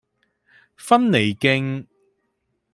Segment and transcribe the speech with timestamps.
[0.77, 1.85] 芬尼徑